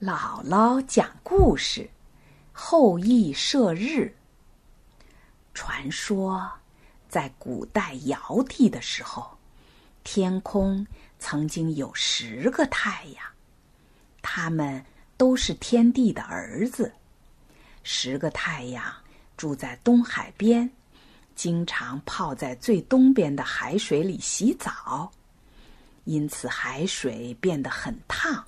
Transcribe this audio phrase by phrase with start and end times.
[0.00, 1.90] 姥姥讲故事：
[2.52, 4.14] 后羿射日。
[5.52, 6.48] 传说，
[7.08, 9.36] 在古代尧帝的时候，
[10.04, 10.86] 天空
[11.18, 13.24] 曾经有十个太阳，
[14.22, 14.84] 他们
[15.16, 16.92] 都是天帝的儿子。
[17.82, 18.84] 十个太阳
[19.36, 20.70] 住在东海边，
[21.34, 25.10] 经常泡在最东边的海水里洗澡，
[26.04, 28.44] 因此海水变得很烫，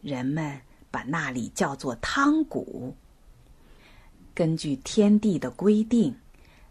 [0.00, 0.60] 人们。
[0.90, 2.94] 把那里叫做汤谷。
[4.34, 6.16] 根据天地的规定，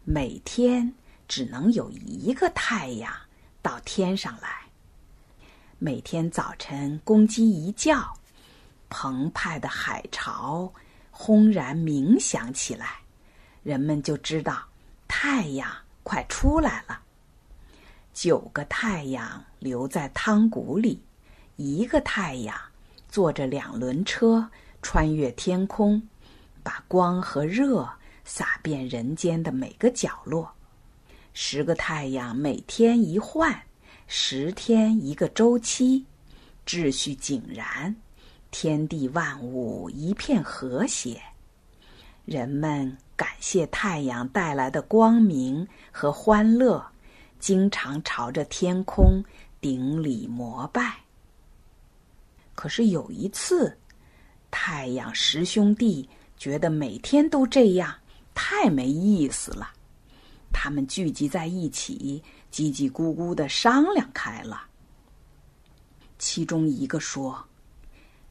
[0.03, 0.93] 每天
[1.27, 3.13] 只能有一个太阳
[3.61, 4.49] 到天上来。
[5.77, 8.13] 每天早晨公鸡一叫，
[8.89, 10.71] 澎湃的海潮
[11.11, 12.99] 轰然鸣响起来，
[13.63, 14.63] 人们就知道
[15.07, 15.69] 太阳
[16.03, 17.01] 快出来了。
[18.13, 21.01] 九个太阳留在汤谷里，
[21.55, 22.59] 一个太阳。
[23.09, 24.47] 坐着两轮车
[24.81, 26.01] 穿越天空，
[26.63, 27.89] 把光和热
[28.23, 30.49] 洒遍人间的每个角落。
[31.33, 33.59] 十个太阳每天一换，
[34.07, 36.05] 十天一个周期，
[36.65, 37.95] 秩序井然，
[38.51, 41.21] 天地万物一片和谐。
[42.25, 46.85] 人们感谢太阳带来的光明和欢乐，
[47.39, 49.23] 经常朝着天空
[49.59, 51.08] 顶礼膜拜。
[52.59, 53.73] 可是有一次，
[54.51, 57.95] 太阳十兄弟觉得每天都这样
[58.35, 59.71] 太没意思了，
[60.51, 62.21] 他们聚集在一起，
[62.51, 64.63] 叽叽咕咕的商量开了。
[66.17, 67.41] 其中一个说：“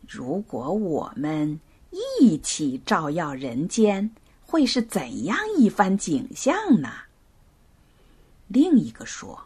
[0.06, 1.58] 如果我们
[2.20, 4.10] 一起照耀人间，
[4.42, 6.92] 会是怎样一番景象呢？”
[8.46, 9.42] 另一个说：“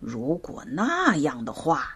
[0.00, 1.94] 如果那样的话。”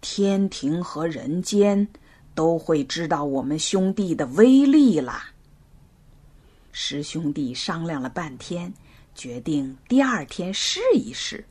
[0.00, 1.88] 天庭和人间
[2.34, 5.20] 都会知道我们兄弟的威力了。
[6.72, 8.72] 十兄弟商量了半天，
[9.14, 11.44] 决定第二天试一试。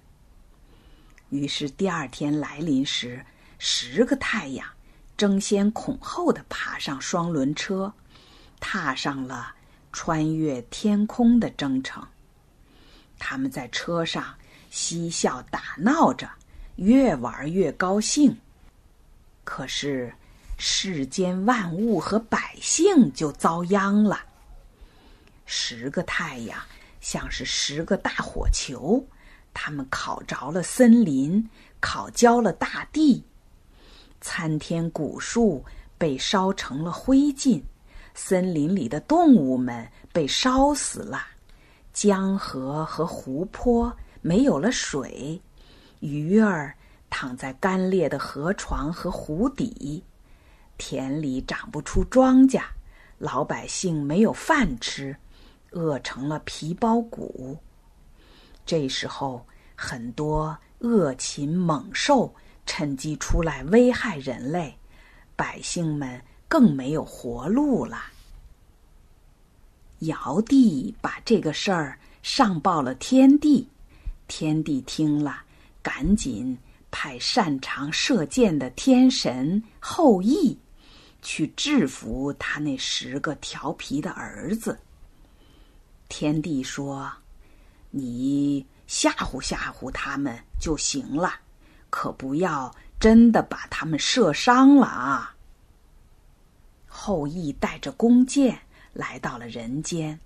[1.30, 3.26] 于是第二天来临时，
[3.60, 4.66] 十个太阳
[5.18, 7.92] 争先恐后的爬上双轮车，
[8.62, 9.54] 踏上了
[9.92, 12.08] 穿越天空的征程。
[13.20, 14.36] 他们在车上
[14.70, 16.30] 嬉笑打闹着。
[16.78, 18.38] 越玩越高兴，
[19.44, 20.14] 可是
[20.58, 24.20] 世间万物和百姓就遭殃了。
[25.46, 26.60] 十个太阳
[27.02, 29.04] 像是十个大火球，
[29.54, 31.50] 它们烤着了森林，
[31.80, 33.24] 烤焦了大地，
[34.22, 35.66] 参天古树
[35.98, 37.64] 被烧成了灰烬，
[38.14, 41.26] 森林里的动物们被烧死了，
[41.92, 45.42] 江河和湖泊没有了水。
[46.00, 46.74] 鱼儿
[47.10, 50.04] 躺在干裂的河床和湖底，
[50.78, 52.62] 田里长不出庄稼，
[53.18, 55.16] 老百姓没有饭吃，
[55.72, 57.58] 饿成了皮包骨。
[58.66, 62.34] 这时候，很多恶禽猛兽
[62.66, 64.78] 趁机出来危害人类，
[65.36, 67.98] 百姓们更没有活路了。
[70.00, 73.68] 尧帝把这个事儿上报了天帝，
[74.28, 75.44] 天帝听了。
[75.88, 76.58] 赶紧
[76.92, 80.60] 派擅长射箭的天神后羿
[81.22, 84.78] 去制服他那十个调皮的儿子。
[86.10, 87.10] 天帝说
[87.90, 91.36] ：“你吓唬吓唬他们就行了，
[91.90, 95.38] 可不要真的把他们射伤了啊！”
[96.86, 98.60] 后羿带着弓箭
[98.92, 100.20] 来到了人间，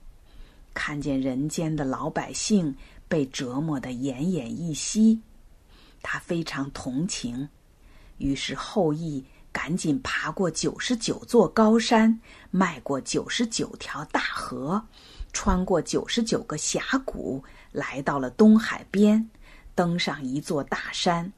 [0.74, 2.76] 看见人间的老百姓
[3.08, 5.22] 被折磨得奄奄一息。
[6.04, 7.48] 他非常同情，
[8.18, 12.20] 于是后羿赶紧爬过九十九座高山，
[12.50, 14.86] 迈过九十九条大河，
[15.34, 19.30] 穿过九十九个峡谷，来到了东海边，
[19.76, 21.32] 登上一座大山，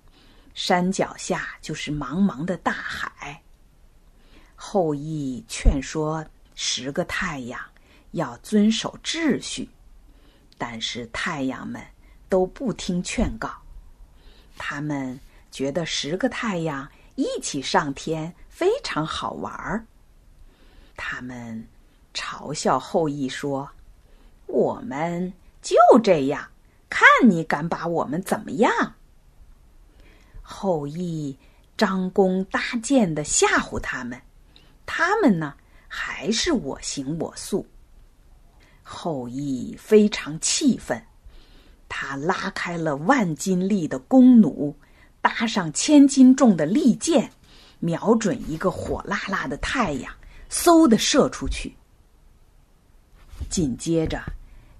[0.54, 3.42] 山脚下就是茫茫的大海。
[4.56, 7.60] 后羿劝说十个太阳
[8.12, 9.68] 要遵守秩序，
[10.58, 11.84] 但是太阳们
[12.30, 13.63] 都不听劝告。
[14.66, 15.20] 他们
[15.52, 19.86] 觉得十个太阳一起上天非常好玩儿。
[20.96, 21.68] 他们
[22.14, 23.70] 嘲笑后羿说
[24.48, 26.48] ：“我们就这样，
[26.90, 28.72] 看你敢把我们怎么样？”
[30.42, 31.38] 后羿
[31.76, 34.22] 张弓搭箭的吓唬他们，
[34.86, 35.58] 他们呢
[35.90, 37.68] 还是我行我素。
[38.82, 41.06] 后羿非常气愤。
[41.96, 44.76] 他拉开了万斤力的弓弩，
[45.22, 47.32] 搭上千斤重的利箭，
[47.80, 50.12] 瞄准一个火辣辣的太阳，
[50.50, 51.72] 嗖的射出去。
[53.48, 54.20] 紧接着，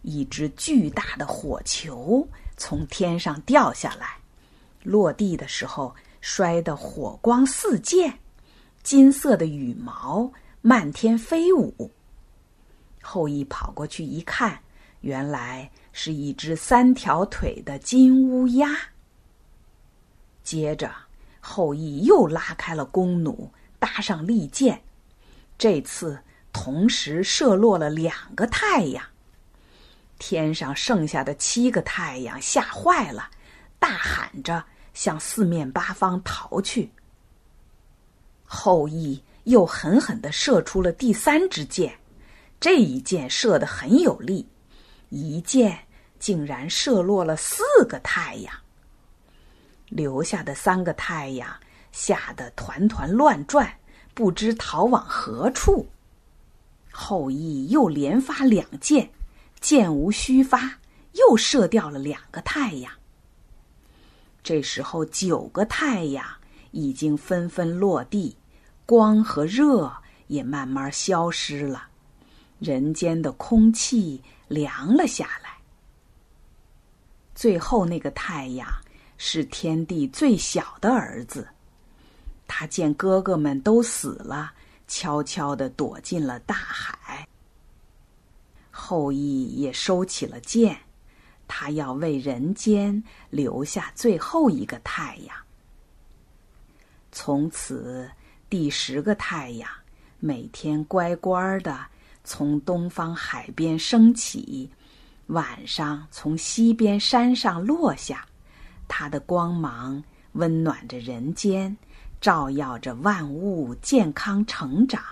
[0.02, 2.28] 一只巨大的火球
[2.58, 4.18] 从天上掉下来，
[4.82, 8.12] 落地的时候摔得火光四溅，
[8.82, 11.92] 金色的羽毛漫天飞舞。
[13.04, 14.60] 后羿跑过去一看，
[15.02, 18.70] 原来是一只三条腿的金乌鸦。
[20.44, 20.94] 接着，
[21.40, 23.50] 后羿又拉开了弓弩，
[23.80, 24.82] 搭上利箭，
[25.58, 26.20] 这次
[26.52, 29.02] 同时射落了两个太阳。
[30.20, 33.30] 天上剩下的七个太阳吓坏了，
[33.80, 34.64] 大喊着
[34.94, 36.92] 向四面八方逃去。
[38.46, 41.98] 后羿又狠狠的射出了第三支箭。
[42.60, 44.48] 这一箭射得很有力，
[45.14, 45.78] 一箭
[46.18, 48.52] 竟然射落了四个太阳。
[49.90, 51.56] 留下的三个太阳
[51.92, 53.72] 吓得团团乱转，
[54.16, 55.88] 不知逃往何处。
[56.92, 59.08] 后羿又连发两箭，
[59.62, 60.80] 箭无虚发，
[61.12, 62.92] 又射掉了两个太阳。
[64.42, 66.26] 这时候，九个太阳
[66.72, 68.36] 已经纷纷落地，
[68.88, 69.94] 光和热
[70.26, 71.90] 也慢慢消失了。
[72.64, 75.58] 人间的空气凉了下来。
[77.36, 78.66] 最后那个太阳
[79.18, 81.46] 是天帝最小的儿子，
[82.48, 84.54] 他见哥哥们都死了，
[84.88, 87.28] 悄悄的躲进了大海。
[88.72, 90.80] 后羿也收起了剑，
[91.50, 95.36] 他要为人间留下最后一个太阳。
[97.12, 98.10] 从此，
[98.50, 99.70] 第十个太阳
[100.20, 101.88] 每天乖乖的。
[102.24, 104.70] 从东方海边升起，
[105.28, 108.26] 晚上从西边山上落下，
[108.88, 110.02] 它的光芒
[110.34, 111.76] 温暖着人间，
[112.22, 115.04] 照耀着万物健康成长，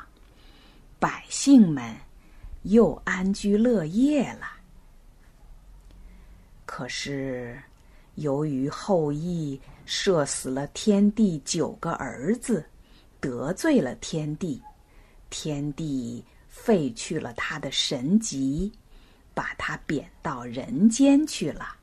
[1.00, 1.96] 百姓们
[2.64, 4.48] 又安居乐业了。
[6.66, 7.62] 可是，
[8.16, 12.66] 由于后羿射死了天帝九个儿子，
[13.20, 14.62] 得罪了天帝，
[15.30, 16.24] 天帝。
[16.52, 18.72] 废去了他的神级，
[19.34, 21.78] 把他贬到人间去了。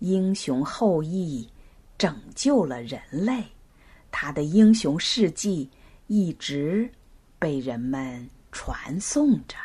[0.00, 1.46] 英雄后裔
[1.98, 3.44] 拯救了人类，
[4.10, 5.68] 他的英雄事迹
[6.06, 6.90] 一直
[7.38, 9.56] 被人们传颂着。